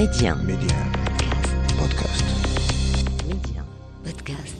ميديان 0.00 0.46
ميديان 0.46 0.92
بودكاست 1.80 2.24
ميديان 3.26 3.64
بودكاست 4.04 4.56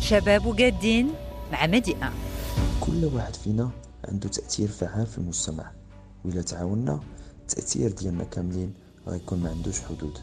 شباب 0.00 0.46
وجادين 0.46 1.10
مع 1.52 1.66
مديئة 1.66 2.12
كل 2.80 3.04
واحد 3.04 3.36
فينا 3.36 3.70
عنده 4.08 4.28
تأثير 4.28 4.68
فعال 4.68 5.06
في 5.06 5.18
المجتمع. 5.18 5.70
وإلا 6.24 6.42
تعاوننا 6.42 7.00
التأثير 7.40 7.90
ديالنا 7.92 8.24
كاملين 8.24 8.74
غيكون 9.06 9.42
ما 9.42 9.50
عندوش 9.50 9.80
حدود. 9.80 10.18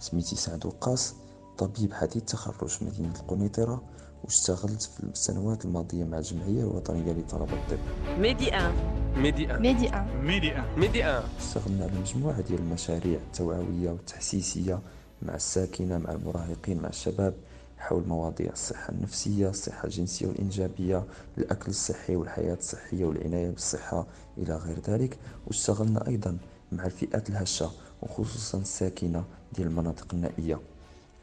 سميتي 0.00 0.36
سعد 0.36 0.66
وقاص 0.66 1.14
طبيب 1.58 1.92
حديث 1.92 2.16
التخرج 2.16 2.68
في 2.68 2.84
مدينة 2.84 3.14
القنيطرة 3.20 3.82
واشتغلت 4.24 4.82
في 4.82 5.00
السنوات 5.04 5.64
الماضية 5.64 6.04
مع 6.04 6.18
الجمعية 6.18 6.60
الوطنية 6.62 7.12
لطلبة 7.12 7.52
الطب. 7.52 7.78
Medi1. 8.18 8.72
Medi1. 9.16 9.62
ميديا 9.62 10.64
Medi1. 10.76 11.22
اشتغلنا 11.38 11.84
على 11.84 11.92
مجموعة 12.00 12.40
ديال 12.40 12.58
المشاريع 12.60 13.18
التوعوية 13.20 13.90
والتحسيسية 13.90 14.80
مع 15.22 15.34
الساكنة 15.34 15.98
مع 15.98 16.12
المراهقين 16.12 16.82
مع 16.82 16.88
الشباب 16.88 17.34
حول 17.78 18.02
مواضيع 18.08 18.52
الصحة 18.52 18.92
النفسية 18.92 19.48
الصحة 19.48 19.84
الجنسية 19.84 20.26
والإنجابية 20.26 21.04
الأكل 21.38 21.70
الصحي 21.70 22.16
والحياة 22.16 22.54
الصحية 22.54 23.04
والعناية 23.04 23.50
بالصحة 23.50 24.06
إلى 24.38 24.56
غير 24.56 24.78
ذلك. 24.88 25.18
واشتغلنا 25.46 26.06
أيضا 26.08 26.38
مع 26.72 26.86
الفئات 26.86 27.28
الهشة 27.30 27.70
وخصوصا 28.02 28.58
الساكنة 28.58 29.24
ديال 29.56 29.66
المناطق 29.68 30.06
النائية. 30.14 30.60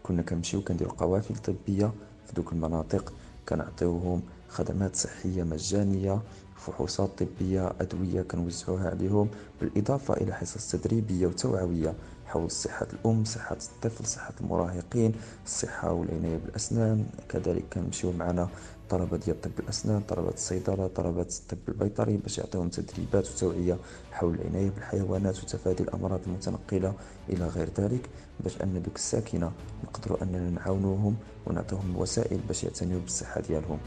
كنا 0.06 0.22
كنمشيو 0.22 0.62
كنديرو 0.62 0.92
قوافل 0.92 1.36
طبية 1.36 1.92
في 2.28 2.34
دوك 2.36 2.54
المناطق 2.54 3.14
كنعطيوهم 3.50 4.22
خدمات 4.50 4.96
صحية 4.96 5.44
مجانية 5.44 6.22
فحوصات 6.56 7.24
طبية 7.24 7.74
أدوية 7.82 8.22
كنوزعوها 8.22 8.90
عليهم 8.90 9.30
بالإضافة 9.62 10.14
إلى 10.14 10.34
حصص 10.34 10.72
تدريبية 10.72 11.28
وتوعوية 11.28 11.94
حول 12.26 12.52
صحة 12.52 12.88
الأم 12.94 13.24
صحة 13.24 13.58
الطفل 13.76 14.06
صحة 14.06 14.34
المراهقين 14.42 15.14
الصحة 15.46 15.92
والعناية 15.92 16.38
بالأسنان 16.38 17.06
كذلك 17.30 17.64
كنمشيو 17.74 18.12
معنا 18.12 18.50
طلبة 18.90 19.18
ديال 19.18 19.42
طب 19.42 19.52
الأسنان 19.60 20.02
طلبة 20.02 20.30
الصيدلة 20.30 20.88
طلبة 20.88 21.22
الطب 21.22 21.58
البيطري 21.70 22.18
باش 22.18 22.38
يعطيهم 22.38 22.70
تدريبات 22.70 23.30
وتوعية 23.32 23.78
حول 24.12 24.36
العناية 24.36 24.70
بالحيوانات 24.70 25.44
وتفادي 25.44 25.84
الأمراض 25.84 26.20
المتنقلة 26.28 26.94
إلى 27.30 27.48
غير 27.48 27.70
ذلك 27.80 28.10
باش 28.40 28.62
أن 28.62 28.82
دوك 28.86 28.96
الساكنة 28.96 29.52
نقدروا 29.84 30.24
أننا 30.24 30.50
نعاونوهم 30.50 31.16
ونعطيهم 31.46 31.92
الوسائل 31.96 32.40
باش 32.48 32.64
يعتنيوا 32.64 33.02
بالصحة 33.02 33.42
ديالهم. 33.42 33.80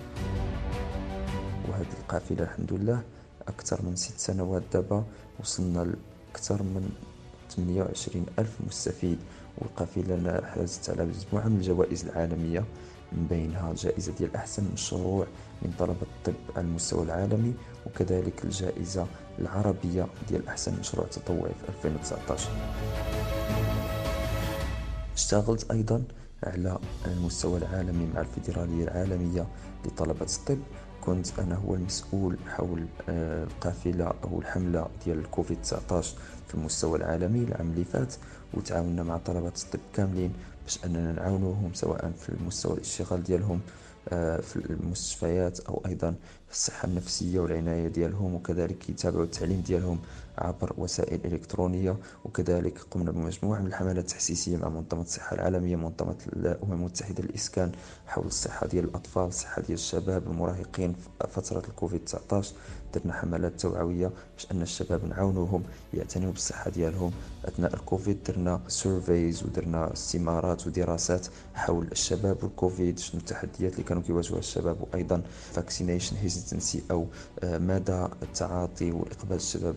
وهذه 1.69 1.87
القافلة 2.03 2.43
الحمد 2.43 2.73
لله 2.73 3.03
أكثر 3.49 3.83
من 3.83 3.97
ست 3.97 4.19
سنوات 4.19 4.63
دابا 4.73 5.05
وصلنا 5.41 5.95
لأكثر 6.33 6.63
من 6.63 6.91
28 7.57 8.27
ألف 8.39 8.57
مستفيد. 8.67 9.19
والقافلة 9.59 10.41
حازت 10.55 10.91
على 10.91 11.05
مجموعة 11.05 11.49
من 11.49 11.57
الجوائز 11.57 12.05
العالمية. 12.05 12.65
من 13.13 13.27
بينها 13.27 13.71
الجائزة 13.71 14.13
ديال 14.13 14.37
أحسن 14.37 14.65
مشروع 14.73 15.27
من 15.63 15.73
طلبة 15.79 15.97
الطب 16.03 16.35
على 16.57 16.67
المستوى 16.67 17.03
العالمي 17.03 17.55
وكذلك 17.87 18.45
الجائزة 18.45 19.07
العربية 19.39 20.07
ديال 20.29 20.49
أحسن 20.49 20.79
مشروع 20.81 21.07
تطوعي 21.07 21.53
في 21.55 21.69
2019 21.89 22.51
اشتغلت 25.15 25.71
أيضا 25.71 26.03
على 26.43 26.79
المستوى 27.07 27.59
العالمي 27.59 28.07
مع 28.15 28.21
الفيدرالية 28.21 28.85
العالمية 28.85 29.47
لطلبة 29.87 30.27
الطب. 30.39 30.59
كنت 31.09 31.39
أنا 31.39 31.55
هو 31.55 31.75
المسؤول 31.75 32.37
حول 32.49 32.87
آه، 33.09 33.45
القافلة 33.45 34.13
أو 34.25 34.39
الحملة 34.41 34.87
ديال 35.05 35.19
الكوفيد 35.19 35.63
19 35.63 36.17
في 36.49 36.55
المستوى 36.55 36.99
العالمي 36.99 37.45
العام 37.45 37.71
اللي 37.71 37.85
فات 37.85 38.15
وتعاوننا 38.55 39.03
مع 39.03 39.17
طلبة 39.17 39.53
الطب 39.65 39.81
كاملين 39.95 40.33
باش 40.65 40.85
أننا 40.85 41.13
نعاونوهم 41.13 41.71
سواء 41.75 42.13
في 42.19 42.29
المستوى 42.29 42.75
الاشتغال 42.75 43.23
ديالهم 43.23 43.61
آه، 44.09 44.41
في 44.41 44.57
المستشفيات 44.57 45.61
أو 45.61 45.83
أيضا 45.87 46.15
في 46.49 46.53
الصحة 46.53 46.89
النفسية 46.89 47.41
والعناية 47.41 47.89
ديالهم 47.89 48.35
وكذلك 48.35 48.89
يتابعوا 48.89 49.25
التعليم 49.25 49.61
ديالهم 49.61 49.99
عبر 50.39 50.73
وسائل 50.79 51.21
إلكترونية 51.25 51.97
وكذلك 52.25 52.79
قمنا 52.91 53.11
بمجموعة 53.11 53.61
من 53.61 53.67
الحملات 53.67 53.99
التحسيسية 53.99 54.57
مع 54.57 54.69
منظمة 54.69 55.03
الصحة 55.03 55.35
العالمية 55.35 55.77
منظمة 55.77 56.17
الأمم 56.27 56.73
المتحدة 56.73 57.23
للإسكان 57.23 57.73
حول 58.07 58.27
الصحة 58.27 58.67
ديال 58.67 58.85
الأطفال 58.85 59.27
الصحة 59.27 59.63
ديال 59.63 59.79
الشباب 59.79 60.23
المراهقين 60.27 60.95
فترة 61.31 61.63
الكوفيد 61.69 62.05
19 62.05 62.55
درنا 62.95 63.13
حملات 63.13 63.61
توعوية 63.61 64.07
باش 64.37 64.47
أن 64.53 64.63
الشباب 64.63 65.05
نعاونوهم 65.05 65.63
يعتنيوا 65.95 66.33
بالصحة 66.33 66.71
ديالهم. 66.71 67.13
أثناء 67.45 67.75
الكوفيد 67.75 68.19
درنا 68.29 68.61
سيرفيز 68.69 69.43
ودرنا 69.45 69.93
استمارات 69.93 70.67
ودراسات 70.67 71.27
حول 71.55 71.89
الشباب 71.93 72.37
والكوفيد 72.45 72.99
شنو 72.99 73.21
التحديات 73.21 73.73
اللي 73.73 73.83
كانوا 73.85 74.03
كيواجهوها 74.03 74.39
الشباب 74.39 74.77
وأيضا 74.81 75.23
فاكسينيشن 75.53 76.17
هيزيتنسي 76.17 76.83
أو 76.91 77.07
آه، 77.41 77.59
مدى 77.59 78.07
التعاطي 78.23 78.93
وإقبال 78.93 79.37
الشباب 79.37 79.75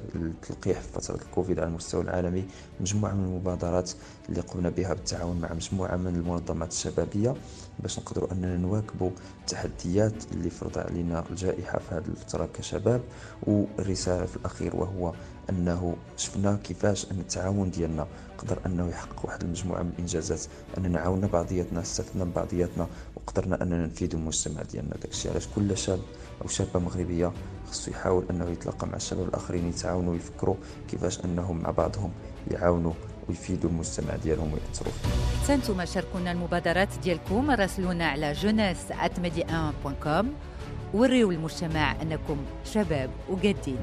للتلقيح 0.51 0.79
في 0.81 0.87
فترة 0.93 1.15
الكوفيد 1.15 1.59
على 1.59 1.67
المستوى 1.67 2.01
العالمي 2.01 2.45
مجموعة 2.79 3.13
من 3.13 3.23
المبادرات 3.23 3.91
اللي 4.29 4.41
قمنا 4.41 4.69
بها 4.69 4.93
بالتعاون 4.93 5.41
مع 5.41 5.53
مجموعة 5.53 5.95
من 5.95 6.15
المنظمات 6.15 6.71
الشبابية 6.71 7.35
باش 7.79 7.99
نقدروا 7.99 8.31
أننا 8.31 8.57
نواكبوا 8.57 9.09
التحديات 9.39 10.13
اللي 10.31 10.49
فرض 10.49 10.77
علينا 10.77 11.23
الجائحة 11.29 11.79
في 11.79 11.95
هذه 11.95 12.05
الفترة 12.07 12.49
كشباب. 12.53 13.01
والرسالة 13.43 14.25
في 14.25 14.37
الأخير 14.37 14.75
وهو 14.75 15.13
أنه 15.49 15.95
شفنا 16.17 16.59
كيفاش 16.63 17.11
أن 17.11 17.19
التعاون 17.19 17.71
ديالنا 17.71 18.07
قدر 18.37 18.59
أنه 18.65 18.89
يحقق 18.89 19.25
واحد 19.25 19.43
المجموعة 19.43 19.81
من 19.83 19.89
الإنجازات 19.89 20.41
أننا 20.77 20.99
عاوننا 20.99 21.27
بعضياتنا 21.27 21.81
استفدنا 21.81 22.23
من 22.23 22.31
بعضياتنا 22.31 22.87
وقدرنا 23.15 23.63
أننا 23.63 23.85
نفيدوا 23.85 24.19
المجتمع 24.19 24.61
ديالنا. 24.61 24.95
داكشي 25.01 25.29
علاش 25.29 25.47
كل 25.55 25.77
شاب 25.77 25.99
أو 26.41 26.47
شابة 26.47 26.79
مغربية 26.79 27.31
خصو 27.71 27.91
يحاول 27.91 28.25
أنه 28.29 28.49
يتلاقى 28.49 28.87
مع 28.87 28.95
الشباب 28.95 29.27
الآخرين 29.27 29.67
يتعاونوا 29.69 30.11
ويفكروا 30.13 30.40
كيفاش 30.91 31.25
أنهم 31.25 31.57
مع 31.61 31.71
بعضهم 31.71 32.11
يعاونوا 32.51 32.93
ويفيدوا 33.29 33.69
المجتمع 33.69 34.15
ديالهم 34.15 34.53
ويأثروا 34.53 34.93
فيه 34.93 35.53
أنتم 35.53 35.85
شاركونا 35.85 36.31
المبادرات 36.31 36.89
ديالكم 37.03 37.51
راسلونا 37.51 38.07
على 38.07 38.35
jeunesse@media1.com 38.35 40.25
وريو 40.93 41.31
المجتمع 41.31 42.01
أنكم 42.01 42.37
شباب 42.65 43.09
وجادين 43.29 43.79